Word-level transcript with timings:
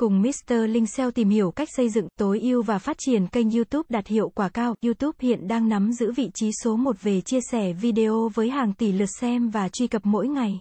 Cùng 0.00 0.22
Mr. 0.22 0.52
Linh 0.68 0.86
SEO 0.86 1.10
tìm 1.10 1.28
hiểu 1.28 1.50
cách 1.50 1.68
xây 1.76 1.88
dựng, 1.88 2.08
tối 2.18 2.40
ưu 2.40 2.62
và 2.62 2.78
phát 2.78 2.96
triển 2.98 3.26
kênh 3.26 3.50
YouTube 3.50 3.86
đạt 3.88 4.06
hiệu 4.06 4.28
quả 4.28 4.48
cao. 4.48 4.74
YouTube 4.84 5.16
hiện 5.20 5.48
đang 5.48 5.68
nắm 5.68 5.92
giữ 5.92 6.12
vị 6.12 6.30
trí 6.34 6.50
số 6.64 6.76
1 6.76 7.02
về 7.02 7.20
chia 7.20 7.38
sẻ 7.50 7.72
video 7.72 8.30
với 8.34 8.50
hàng 8.50 8.72
tỷ 8.72 8.92
lượt 8.92 9.08
xem 9.20 9.48
và 9.48 9.68
truy 9.68 9.86
cập 9.86 10.06
mỗi 10.06 10.28
ngày. 10.28 10.60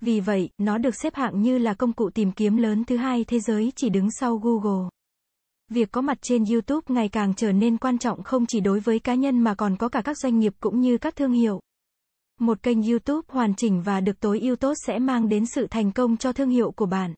Vì 0.00 0.20
vậy, 0.20 0.48
nó 0.58 0.78
được 0.78 0.94
xếp 1.02 1.14
hạng 1.14 1.42
như 1.42 1.58
là 1.58 1.74
công 1.74 1.92
cụ 1.92 2.10
tìm 2.10 2.32
kiếm 2.32 2.56
lớn 2.56 2.84
thứ 2.84 2.96
hai 2.96 3.24
thế 3.24 3.40
giới 3.40 3.72
chỉ 3.76 3.88
đứng 3.88 4.08
sau 4.10 4.36
Google. 4.36 4.88
Việc 5.70 5.92
có 5.92 6.00
mặt 6.00 6.18
trên 6.22 6.44
YouTube 6.44 6.94
ngày 6.94 7.08
càng 7.08 7.34
trở 7.34 7.52
nên 7.52 7.78
quan 7.78 7.98
trọng 7.98 8.22
không 8.22 8.46
chỉ 8.46 8.60
đối 8.60 8.80
với 8.80 8.98
cá 8.98 9.14
nhân 9.14 9.40
mà 9.40 9.54
còn 9.54 9.76
có 9.76 9.88
cả 9.88 10.02
các 10.02 10.18
doanh 10.18 10.38
nghiệp 10.38 10.52
cũng 10.60 10.80
như 10.80 10.98
các 10.98 11.16
thương 11.16 11.32
hiệu. 11.32 11.60
Một 12.40 12.62
kênh 12.62 12.82
YouTube 12.82 13.26
hoàn 13.28 13.54
chỉnh 13.54 13.82
và 13.82 14.00
được 14.00 14.20
tối 14.20 14.40
ưu 14.40 14.56
tốt 14.56 14.74
sẽ 14.86 14.98
mang 14.98 15.28
đến 15.28 15.46
sự 15.46 15.66
thành 15.70 15.92
công 15.92 16.16
cho 16.16 16.32
thương 16.32 16.50
hiệu 16.50 16.70
của 16.70 16.86
bạn. 16.86 17.14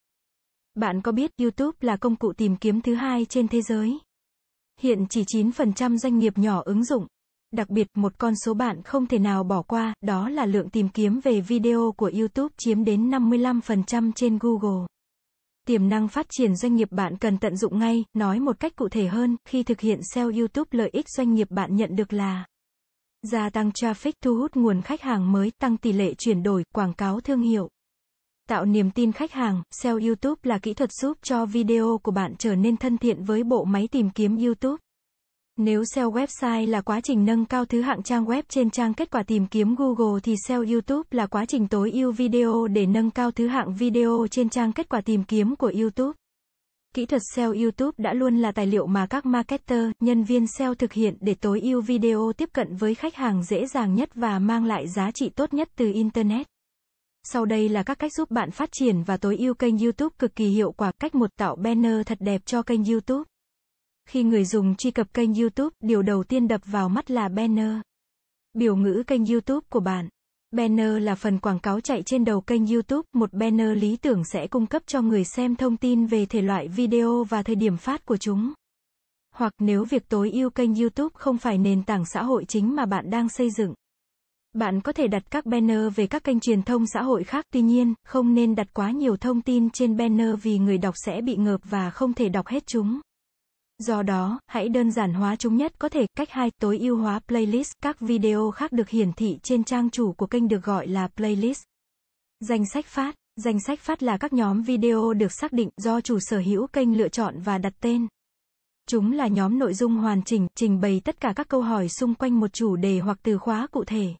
Bạn 0.77 1.03
có 1.03 1.13
biết 1.13 1.31
YouTube 1.39 1.79
là 1.81 1.97
công 1.97 2.17
cụ 2.17 2.33
tìm 2.33 2.57
kiếm 2.57 2.81
thứ 2.81 2.95
hai 2.95 3.25
trên 3.25 3.49
thế 3.49 3.63
giới? 3.63 3.99
Hiện 4.81 5.07
chỉ 5.11 5.23
9% 5.23 5.97
doanh 5.97 6.19
nghiệp 6.19 6.39
nhỏ 6.39 6.63
ứng 6.65 6.85
dụng. 6.85 7.07
Đặc 7.53 7.71
biệt, 7.71 7.87
một 7.95 8.19
con 8.19 8.35
số 8.45 8.55
bạn 8.55 8.83
không 8.83 9.07
thể 9.07 9.19
nào 9.19 9.45
bỏ 9.45 9.63
qua, 9.63 9.95
đó 10.01 10.29
là 10.29 10.47
lượng 10.47 10.71
tìm 10.71 10.89
kiếm 10.89 11.21
về 11.21 11.41
video 11.41 11.95
của 11.97 12.11
YouTube 12.19 12.55
chiếm 12.59 12.85
đến 12.85 13.11
55% 13.11 14.13
trên 14.13 14.39
Google. 14.39 14.87
Tiềm 15.67 15.89
năng 15.89 16.09
phát 16.09 16.27
triển 16.29 16.57
doanh 16.57 16.75
nghiệp 16.75 16.89
bạn 16.91 17.17
cần 17.19 17.39
tận 17.39 17.57
dụng 17.57 17.79
ngay, 17.79 18.05
nói 18.15 18.41
một 18.41 18.61
cách 18.61 18.77
cụ 18.77 18.89
thể 18.89 19.07
hơn, 19.07 19.37
khi 19.45 19.63
thực 19.63 19.81
hiện 19.81 20.01
SEO 20.15 20.31
YouTube 20.31 20.69
lợi 20.71 20.91
ích 20.93 21.09
doanh 21.09 21.35
nghiệp 21.35 21.51
bạn 21.51 21.77
nhận 21.77 21.97
được 21.97 22.13
là 22.13 22.47
gia 23.23 23.51
tăng 23.51 23.71
traffic 23.71 24.13
thu 24.23 24.37
hút 24.37 24.57
nguồn 24.57 24.83
khách 24.83 25.03
hàng 25.03 25.33
mới, 25.33 25.53
tăng 25.59 25.77
tỷ 25.77 25.93
lệ 25.93 26.15
chuyển 26.15 26.43
đổi, 26.43 26.65
quảng 26.75 26.93
cáo 26.93 27.21
thương 27.21 27.41
hiệu. 27.41 27.69
Tạo 28.49 28.65
niềm 28.65 28.91
tin 28.91 29.13
khách 29.13 29.33
hàng, 29.33 29.63
SEO 29.71 29.99
YouTube 29.99 30.41
là 30.43 30.59
kỹ 30.59 30.75
thuật 30.75 30.93
giúp 30.93 31.19
cho 31.23 31.47
video 31.47 32.01
của 32.03 32.13
bạn 32.13 32.35
trở 32.39 32.55
nên 32.55 32.77
thân 32.77 32.99
thiện 32.99 33.25
với 33.25 33.45
bộ 33.45 33.65
máy 33.65 33.89
tìm 33.89 34.11
kiếm 34.11 34.37
YouTube. 34.37 34.77
Nếu 35.57 35.85
SEO 35.85 36.13
website 36.13 36.71
là 36.71 36.81
quá 36.81 37.01
trình 37.01 37.25
nâng 37.25 37.45
cao 37.45 37.65
thứ 37.65 37.81
hạng 37.81 38.03
trang 38.03 38.25
web 38.25 38.43
trên 38.49 38.71
trang 38.71 38.95
kết 38.95 39.11
quả 39.11 39.23
tìm 39.23 39.47
kiếm 39.47 39.75
Google 39.75 40.21
thì 40.23 40.35
SEO 40.47 40.63
YouTube 40.63 41.03
là 41.11 41.27
quá 41.27 41.45
trình 41.45 41.69
tối 41.69 41.91
ưu 41.91 42.13
video 42.13 42.67
để 42.67 42.87
nâng 42.87 43.11
cao 43.11 43.31
thứ 43.31 43.47
hạng 43.47 43.75
video 43.75 44.27
trên 44.31 44.49
trang 44.49 44.73
kết 44.73 44.89
quả 44.89 45.01
tìm 45.01 45.25
kiếm 45.25 45.57
của 45.57 45.73
YouTube. 45.81 46.13
Kỹ 46.95 47.07
thuật 47.07 47.23
SEO 47.35 47.53
YouTube 47.53 47.93
đã 47.99 48.13
luôn 48.13 48.39
là 48.39 48.53
tài 48.53 48.67
liệu 48.67 48.87
mà 48.87 49.07
các 49.07 49.27
marketer, 49.27 49.91
nhân 50.01 50.25
viên 50.25 50.47
SEO 50.47 50.75
thực 50.75 50.93
hiện 50.93 51.17
để 51.21 51.35
tối 51.35 51.61
ưu 51.61 51.81
video 51.81 52.33
tiếp 52.37 52.49
cận 52.53 52.77
với 52.77 52.95
khách 52.95 53.15
hàng 53.15 53.43
dễ 53.45 53.67
dàng 53.67 53.95
nhất 53.95 54.15
và 54.15 54.39
mang 54.39 54.65
lại 54.65 54.89
giá 54.89 55.11
trị 55.11 55.29
tốt 55.29 55.55
nhất 55.55 55.69
từ 55.77 55.93
Internet. 55.93 56.47
Sau 57.33 57.45
đây 57.45 57.69
là 57.69 57.83
các 57.83 57.99
cách 57.99 58.13
giúp 58.13 58.31
bạn 58.31 58.51
phát 58.51 58.69
triển 58.73 59.03
và 59.03 59.17
tối 59.17 59.37
ưu 59.37 59.55
kênh 59.55 59.79
YouTube 59.79 60.15
cực 60.19 60.37
kỳ 60.37 60.49
hiệu 60.49 60.73
quả. 60.73 60.93
Cách 60.99 61.15
một 61.15 61.31
tạo 61.37 61.57
banner 61.57 62.07
thật 62.07 62.19
đẹp 62.21 62.43
cho 62.47 62.63
kênh 62.63 62.85
YouTube. 62.85 63.25
Khi 64.09 64.23
người 64.23 64.45
dùng 64.45 64.75
truy 64.77 64.91
cập 64.91 65.15
kênh 65.15 65.35
YouTube, 65.35 65.75
điều 65.81 66.03
đầu 66.03 66.25
tiên 66.25 66.49
đập 66.49 66.61
vào 66.65 66.89
mắt 66.89 67.11
là 67.11 67.29
banner. 67.29 67.73
Biểu 68.55 68.77
ngữ 68.77 69.03
kênh 69.07 69.27
YouTube 69.27 69.67
của 69.71 69.81
bạn. 69.81 70.09
Banner 70.51 71.03
là 71.03 71.15
phần 71.15 71.39
quảng 71.39 71.59
cáo 71.59 71.81
chạy 71.81 72.03
trên 72.03 72.25
đầu 72.25 72.41
kênh 72.41 72.67
YouTube, 72.67 73.09
một 73.13 73.33
banner 73.33 73.79
lý 73.79 73.97
tưởng 73.97 74.25
sẽ 74.25 74.47
cung 74.47 74.67
cấp 74.67 74.83
cho 74.87 75.03
người 75.03 75.25
xem 75.25 75.57
thông 75.57 75.77
tin 75.77 76.07
về 76.07 76.27
thể 76.27 76.43
loại 76.43 76.69
video 76.69 77.25
và 77.25 77.43
thời 77.43 77.57
điểm 77.57 77.77
phát 77.77 78.07
của 78.07 78.17
chúng. 78.17 78.53
Hoặc 79.35 79.53
nếu 79.59 79.85
việc 79.85 80.09
tối 80.09 80.31
ưu 80.31 80.51
kênh 80.51 80.75
YouTube 80.75 81.13
không 81.15 81.39
phải 81.39 81.59
nền 81.59 81.83
tảng 81.83 82.05
xã 82.05 82.23
hội 82.23 82.45
chính 82.49 82.77
mà 82.77 82.87
bạn 82.87 83.11
đang 83.11 83.29
xây 83.29 83.51
dựng. 83.51 83.75
Bạn 84.57 84.81
có 84.81 84.93
thể 84.93 85.09
đặt 85.09 85.23
các 85.31 85.47
banner 85.47 85.95
về 85.95 86.07
các 86.07 86.25
kênh 86.25 86.41
truyền 86.41 86.63
thông 86.63 86.87
xã 86.87 87.03
hội 87.03 87.25
khác, 87.25 87.45
tuy 87.53 87.61
nhiên, 87.61 87.95
không 88.05 88.35
nên 88.35 88.55
đặt 88.55 88.67
quá 88.75 88.91
nhiều 88.91 89.17
thông 89.17 89.43
tin 89.43 89.71
trên 89.71 89.97
banner 89.97 90.31
vì 90.43 90.59
người 90.59 90.79
đọc 90.79 90.95
sẽ 91.05 91.21
bị 91.21 91.37
ngợp 91.37 91.61
và 91.65 91.91
không 91.91 92.15
thể 92.15 92.29
đọc 92.29 92.47
hết 92.47 92.67
chúng. 92.67 93.01
Do 93.79 94.03
đó, 94.03 94.41
hãy 94.47 94.69
đơn 94.69 94.91
giản 94.91 95.15
hóa 95.15 95.37
chúng 95.37 95.57
nhất 95.57 95.73
có 95.79 95.89
thể. 95.89 96.07
Cách 96.17 96.31
2, 96.31 96.51
tối 96.61 96.79
ưu 96.79 96.97
hóa 96.97 97.21
playlist. 97.29 97.73
Các 97.83 98.01
video 98.01 98.51
khác 98.51 98.73
được 98.73 98.89
hiển 98.89 99.13
thị 99.13 99.39
trên 99.43 99.65
trang 99.65 99.91
chủ 99.91 100.13
của 100.13 100.27
kênh 100.27 100.49
được 100.49 100.65
gọi 100.65 100.87
là 100.87 101.09
playlist. 101.09 101.63
Danh 102.41 102.65
sách 102.73 102.87
phát. 102.87 103.15
Danh 103.37 103.61
sách 103.61 103.81
phát 103.81 104.03
là 104.03 104.19
các 104.19 104.33
nhóm 104.33 104.63
video 104.63 105.13
được 105.13 105.33
xác 105.33 105.53
định 105.53 105.69
do 105.77 106.01
chủ 106.01 106.19
sở 106.21 106.39
hữu 106.39 106.67
kênh 106.67 106.99
lựa 106.99 107.09
chọn 107.09 107.35
và 107.41 107.59
đặt 107.59 107.73
tên. 107.81 108.07
Chúng 108.89 109.13
là 109.13 109.27
nhóm 109.27 109.59
nội 109.59 109.75
dung 109.75 109.97
hoàn 109.97 110.23
chỉnh, 110.23 110.47
trình 110.55 110.81
bày 110.81 111.01
tất 111.05 111.21
cả 111.21 111.33
các 111.37 111.49
câu 111.49 111.63
hỏi 111.63 111.89
xung 111.89 112.15
quanh 112.15 112.41
một 112.41 112.53
chủ 112.53 112.77
đề 112.77 112.99
hoặc 112.99 113.19
từ 113.23 113.39
khóa 113.39 113.67
cụ 113.71 113.85
thể. 113.85 114.15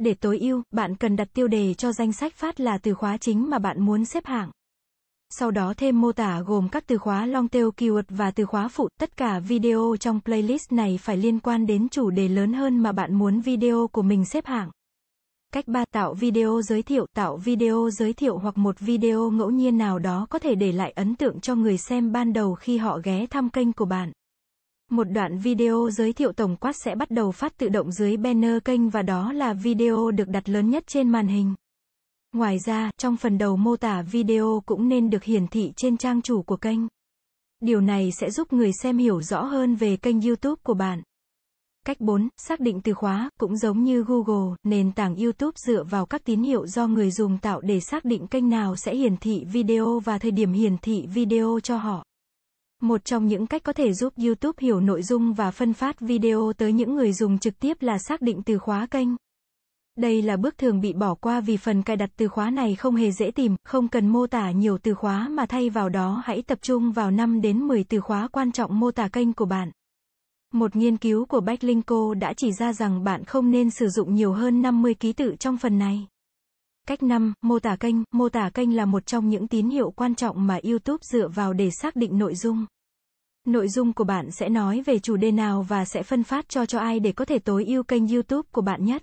Để 0.00 0.14
tối 0.14 0.38
ưu, 0.38 0.62
bạn 0.70 0.96
cần 0.96 1.16
đặt 1.16 1.28
tiêu 1.34 1.48
đề 1.48 1.74
cho 1.74 1.92
danh 1.92 2.12
sách 2.12 2.34
phát 2.34 2.60
là 2.60 2.78
từ 2.78 2.94
khóa 2.94 3.16
chính 3.16 3.50
mà 3.50 3.58
bạn 3.58 3.82
muốn 3.82 4.04
xếp 4.04 4.26
hạng. 4.26 4.50
Sau 5.30 5.50
đó 5.50 5.74
thêm 5.76 6.00
mô 6.00 6.12
tả 6.12 6.40
gồm 6.40 6.68
các 6.68 6.86
từ 6.86 6.98
khóa 6.98 7.26
long 7.26 7.48
tail 7.48 7.64
keyword 7.76 8.02
và 8.08 8.30
từ 8.30 8.44
khóa 8.46 8.68
phụ. 8.68 8.88
Tất 9.00 9.16
cả 9.16 9.38
video 9.38 9.96
trong 10.00 10.20
playlist 10.24 10.72
này 10.72 10.98
phải 11.02 11.16
liên 11.16 11.40
quan 11.40 11.66
đến 11.66 11.88
chủ 11.88 12.10
đề 12.10 12.28
lớn 12.28 12.52
hơn 12.52 12.78
mà 12.78 12.92
bạn 12.92 13.14
muốn 13.14 13.40
video 13.40 13.88
của 13.92 14.02
mình 14.02 14.24
xếp 14.24 14.46
hạng. 14.46 14.70
Cách 15.52 15.68
3. 15.68 15.84
Tạo 15.92 16.14
video 16.14 16.62
giới 16.62 16.82
thiệu. 16.82 17.06
Tạo 17.16 17.36
video 17.36 17.90
giới 17.90 18.12
thiệu 18.12 18.38
hoặc 18.38 18.58
một 18.58 18.76
video 18.78 19.30
ngẫu 19.30 19.50
nhiên 19.50 19.78
nào 19.78 19.98
đó 19.98 20.26
có 20.30 20.38
thể 20.38 20.54
để 20.54 20.72
lại 20.72 20.90
ấn 20.90 21.14
tượng 21.14 21.40
cho 21.40 21.54
người 21.54 21.78
xem 21.78 22.12
ban 22.12 22.32
đầu 22.32 22.54
khi 22.54 22.78
họ 22.78 22.98
ghé 23.04 23.26
thăm 23.26 23.50
kênh 23.50 23.72
của 23.72 23.84
bạn. 23.84 24.12
Một 24.90 25.04
đoạn 25.04 25.38
video 25.38 25.90
giới 25.90 26.12
thiệu 26.12 26.32
tổng 26.32 26.56
quát 26.56 26.76
sẽ 26.76 26.94
bắt 26.94 27.10
đầu 27.10 27.32
phát 27.32 27.56
tự 27.56 27.68
động 27.68 27.92
dưới 27.92 28.16
banner 28.16 28.58
kênh 28.64 28.90
và 28.90 29.02
đó 29.02 29.32
là 29.32 29.52
video 29.52 30.10
được 30.10 30.28
đặt 30.28 30.48
lớn 30.48 30.70
nhất 30.70 30.86
trên 30.86 31.08
màn 31.08 31.28
hình. 31.28 31.54
Ngoài 32.32 32.58
ra, 32.58 32.90
trong 32.98 33.16
phần 33.16 33.38
đầu 33.38 33.56
mô 33.56 33.76
tả 33.76 34.02
video 34.02 34.62
cũng 34.66 34.88
nên 34.88 35.10
được 35.10 35.24
hiển 35.24 35.46
thị 35.46 35.72
trên 35.76 35.96
trang 35.96 36.22
chủ 36.22 36.42
của 36.42 36.56
kênh. 36.56 36.78
Điều 37.60 37.80
này 37.80 38.10
sẽ 38.20 38.30
giúp 38.30 38.52
người 38.52 38.72
xem 38.72 38.98
hiểu 38.98 39.22
rõ 39.22 39.42
hơn 39.42 39.74
về 39.74 39.96
kênh 39.96 40.20
YouTube 40.20 40.60
của 40.62 40.74
bạn. 40.74 41.02
Cách 41.86 42.00
4, 42.00 42.28
xác 42.36 42.60
định 42.60 42.80
từ 42.80 42.94
khóa, 42.94 43.30
cũng 43.40 43.56
giống 43.56 43.84
như 43.84 44.04
Google, 44.04 44.56
nền 44.62 44.92
tảng 44.92 45.16
YouTube 45.16 45.56
dựa 45.56 45.84
vào 45.84 46.06
các 46.06 46.24
tín 46.24 46.42
hiệu 46.42 46.66
do 46.66 46.86
người 46.86 47.10
dùng 47.10 47.38
tạo 47.38 47.60
để 47.60 47.80
xác 47.80 48.04
định 48.04 48.26
kênh 48.26 48.48
nào 48.48 48.76
sẽ 48.76 48.94
hiển 48.94 49.16
thị 49.16 49.44
video 49.52 50.00
và 50.00 50.18
thời 50.18 50.30
điểm 50.30 50.52
hiển 50.52 50.76
thị 50.78 51.06
video 51.06 51.60
cho 51.62 51.76
họ. 51.76 52.04
Một 52.80 53.04
trong 53.04 53.26
những 53.26 53.46
cách 53.46 53.62
có 53.62 53.72
thể 53.72 53.92
giúp 53.92 54.12
YouTube 54.16 54.56
hiểu 54.60 54.80
nội 54.80 55.02
dung 55.02 55.32
và 55.32 55.50
phân 55.50 55.72
phát 55.72 56.00
video 56.00 56.52
tới 56.58 56.72
những 56.72 56.94
người 56.94 57.12
dùng 57.12 57.38
trực 57.38 57.60
tiếp 57.60 57.82
là 57.82 57.98
xác 57.98 58.22
định 58.22 58.42
từ 58.42 58.58
khóa 58.58 58.86
kênh. 58.86 59.08
Đây 59.96 60.22
là 60.22 60.36
bước 60.36 60.58
thường 60.58 60.80
bị 60.80 60.92
bỏ 60.92 61.14
qua 61.14 61.40
vì 61.40 61.56
phần 61.56 61.82
cài 61.82 61.96
đặt 61.96 62.10
từ 62.16 62.28
khóa 62.28 62.50
này 62.50 62.74
không 62.74 62.96
hề 62.96 63.10
dễ 63.10 63.30
tìm, 63.30 63.56
không 63.64 63.88
cần 63.88 64.08
mô 64.08 64.26
tả 64.26 64.50
nhiều 64.50 64.78
từ 64.78 64.94
khóa 64.94 65.28
mà 65.28 65.46
thay 65.46 65.70
vào 65.70 65.88
đó 65.88 66.22
hãy 66.24 66.42
tập 66.42 66.58
trung 66.62 66.92
vào 66.92 67.10
5 67.10 67.40
đến 67.40 67.58
10 67.58 67.84
từ 67.84 68.00
khóa 68.00 68.28
quan 68.28 68.52
trọng 68.52 68.80
mô 68.80 68.90
tả 68.90 69.08
kênh 69.08 69.32
của 69.32 69.44
bạn. 69.44 69.70
Một 70.52 70.76
nghiên 70.76 70.96
cứu 70.96 71.26
của 71.26 71.40
Backlinko 71.40 72.14
đã 72.14 72.32
chỉ 72.36 72.52
ra 72.52 72.72
rằng 72.72 73.04
bạn 73.04 73.24
không 73.24 73.50
nên 73.50 73.70
sử 73.70 73.88
dụng 73.88 74.14
nhiều 74.14 74.32
hơn 74.32 74.62
50 74.62 74.94
ký 74.94 75.12
tự 75.12 75.36
trong 75.38 75.56
phần 75.56 75.78
này. 75.78 76.06
Cách 76.90 77.02
5, 77.02 77.32
mô 77.42 77.58
tả 77.58 77.76
kênh. 77.76 77.94
Mô 78.12 78.28
tả 78.28 78.50
kênh 78.54 78.76
là 78.76 78.84
một 78.84 79.06
trong 79.06 79.28
những 79.28 79.48
tín 79.48 79.70
hiệu 79.70 79.90
quan 79.90 80.14
trọng 80.14 80.46
mà 80.46 80.58
YouTube 80.62 80.98
dựa 81.02 81.28
vào 81.28 81.52
để 81.52 81.70
xác 81.70 81.96
định 81.96 82.18
nội 82.18 82.34
dung. 82.34 82.66
Nội 83.46 83.68
dung 83.68 83.92
của 83.92 84.04
bạn 84.04 84.30
sẽ 84.30 84.48
nói 84.48 84.82
về 84.86 84.98
chủ 84.98 85.16
đề 85.16 85.32
nào 85.32 85.62
và 85.62 85.84
sẽ 85.84 86.02
phân 86.02 86.24
phát 86.24 86.48
cho 86.48 86.66
cho 86.66 86.78
ai 86.78 87.00
để 87.00 87.12
có 87.12 87.24
thể 87.24 87.38
tối 87.38 87.64
ưu 87.64 87.82
kênh 87.82 88.08
YouTube 88.08 88.48
của 88.52 88.60
bạn 88.60 88.84
nhất. 88.84 89.02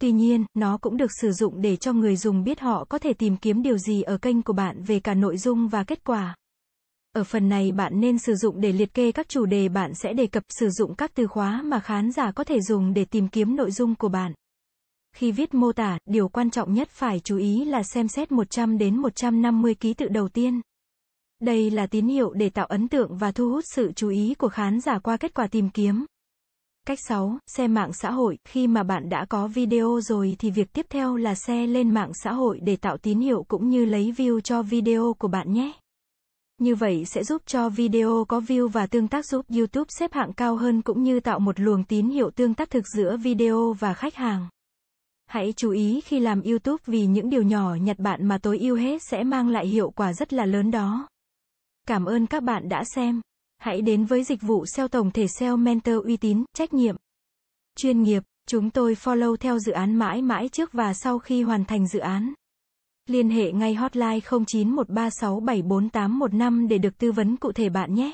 Tuy 0.00 0.12
nhiên, 0.12 0.44
nó 0.54 0.78
cũng 0.78 0.96
được 0.96 1.10
sử 1.20 1.32
dụng 1.32 1.62
để 1.62 1.76
cho 1.76 1.92
người 1.92 2.16
dùng 2.16 2.44
biết 2.44 2.60
họ 2.60 2.84
có 2.84 2.98
thể 2.98 3.12
tìm 3.12 3.36
kiếm 3.36 3.62
điều 3.62 3.78
gì 3.78 4.02
ở 4.02 4.18
kênh 4.18 4.42
của 4.42 4.52
bạn 4.52 4.82
về 4.82 5.00
cả 5.00 5.14
nội 5.14 5.36
dung 5.36 5.68
và 5.68 5.84
kết 5.84 6.04
quả. 6.04 6.36
Ở 7.12 7.24
phần 7.24 7.48
này 7.48 7.72
bạn 7.72 8.00
nên 8.00 8.18
sử 8.18 8.34
dụng 8.34 8.60
để 8.60 8.72
liệt 8.72 8.94
kê 8.94 9.12
các 9.12 9.28
chủ 9.28 9.46
đề 9.46 9.68
bạn 9.68 9.92
sẽ 9.94 10.12
đề 10.12 10.26
cập 10.26 10.42
sử 10.48 10.70
dụng 10.70 10.94
các 10.94 11.10
từ 11.14 11.26
khóa 11.26 11.62
mà 11.62 11.80
khán 11.80 12.12
giả 12.12 12.32
có 12.32 12.44
thể 12.44 12.60
dùng 12.60 12.94
để 12.94 13.04
tìm 13.04 13.28
kiếm 13.28 13.56
nội 13.56 13.70
dung 13.70 13.94
của 13.94 14.08
bạn. 14.08 14.32
Khi 15.12 15.32
viết 15.32 15.54
mô 15.54 15.72
tả, 15.72 15.98
điều 16.06 16.28
quan 16.28 16.50
trọng 16.50 16.74
nhất 16.74 16.88
phải 16.88 17.20
chú 17.20 17.36
ý 17.36 17.64
là 17.64 17.82
xem 17.82 18.08
xét 18.08 18.32
100 18.32 18.78
đến 18.78 18.96
150 18.96 19.74
ký 19.74 19.94
tự 19.94 20.08
đầu 20.08 20.28
tiên. 20.28 20.60
Đây 21.40 21.70
là 21.70 21.86
tín 21.86 22.08
hiệu 22.08 22.32
để 22.32 22.50
tạo 22.50 22.66
ấn 22.66 22.88
tượng 22.88 23.16
và 23.16 23.32
thu 23.32 23.50
hút 23.50 23.64
sự 23.74 23.92
chú 23.92 24.08
ý 24.08 24.34
của 24.34 24.48
khán 24.48 24.80
giả 24.80 24.98
qua 24.98 25.16
kết 25.16 25.34
quả 25.34 25.46
tìm 25.46 25.70
kiếm. 25.70 26.04
Cách 26.86 26.98
6, 27.08 27.38
xem 27.46 27.74
mạng 27.74 27.92
xã 27.92 28.10
hội, 28.10 28.38
khi 28.44 28.66
mà 28.66 28.82
bạn 28.82 29.08
đã 29.08 29.24
có 29.28 29.46
video 29.46 30.00
rồi 30.00 30.36
thì 30.38 30.50
việc 30.50 30.72
tiếp 30.72 30.86
theo 30.90 31.16
là 31.16 31.34
share 31.34 31.66
lên 31.66 31.94
mạng 31.94 32.10
xã 32.14 32.32
hội 32.32 32.60
để 32.62 32.76
tạo 32.76 32.96
tín 32.96 33.20
hiệu 33.20 33.44
cũng 33.48 33.68
như 33.68 33.84
lấy 33.84 34.14
view 34.16 34.40
cho 34.40 34.62
video 34.62 35.14
của 35.18 35.28
bạn 35.28 35.52
nhé. 35.52 35.72
Như 36.58 36.74
vậy 36.74 37.04
sẽ 37.04 37.24
giúp 37.24 37.42
cho 37.46 37.68
video 37.68 38.24
có 38.28 38.40
view 38.40 38.68
và 38.68 38.86
tương 38.86 39.08
tác 39.08 39.26
giúp 39.26 39.46
YouTube 39.56 39.88
xếp 39.88 40.12
hạng 40.12 40.32
cao 40.32 40.56
hơn 40.56 40.82
cũng 40.82 41.02
như 41.02 41.20
tạo 41.20 41.38
một 41.38 41.60
luồng 41.60 41.84
tín 41.84 42.08
hiệu 42.08 42.30
tương 42.30 42.54
tác 42.54 42.70
thực 42.70 42.84
giữa 42.96 43.16
video 43.16 43.72
và 43.72 43.94
khách 43.94 44.14
hàng. 44.14 44.48
Hãy 45.30 45.52
chú 45.56 45.70
ý 45.70 46.00
khi 46.04 46.20
làm 46.20 46.42
YouTube 46.42 46.82
vì 46.86 47.06
những 47.06 47.30
điều 47.30 47.42
nhỏ 47.42 47.74
nhặt 47.74 47.98
bạn 47.98 48.28
mà 48.28 48.38
tối 48.38 48.58
ưu 48.58 48.76
hết 48.76 49.02
sẽ 49.02 49.24
mang 49.24 49.48
lại 49.48 49.66
hiệu 49.66 49.90
quả 49.90 50.12
rất 50.12 50.32
là 50.32 50.46
lớn 50.46 50.70
đó. 50.70 51.08
Cảm 51.88 52.04
ơn 52.04 52.26
các 52.26 52.42
bạn 52.42 52.68
đã 52.68 52.84
xem. 52.94 53.20
Hãy 53.58 53.82
đến 53.82 54.04
với 54.04 54.24
dịch 54.24 54.42
vụ 54.42 54.66
SEO 54.66 54.88
tổng 54.88 55.10
thể 55.10 55.26
SEO 55.28 55.56
Mentor 55.56 56.04
uy 56.04 56.16
tín, 56.16 56.44
trách 56.54 56.74
nhiệm, 56.74 56.96
chuyên 57.76 58.02
nghiệp. 58.02 58.22
Chúng 58.48 58.70
tôi 58.70 58.94
follow 58.94 59.36
theo 59.36 59.58
dự 59.58 59.72
án 59.72 59.94
mãi 59.94 60.22
mãi 60.22 60.48
trước 60.48 60.72
và 60.72 60.94
sau 60.94 61.18
khi 61.18 61.42
hoàn 61.42 61.64
thành 61.64 61.86
dự 61.86 61.98
án. 61.98 62.32
Liên 63.06 63.30
hệ 63.30 63.52
ngay 63.52 63.74
hotline 63.74 64.18
0913674815 64.18 66.68
để 66.68 66.78
được 66.78 66.98
tư 66.98 67.12
vấn 67.12 67.36
cụ 67.36 67.52
thể 67.52 67.68
bạn 67.68 67.94
nhé. 67.94 68.12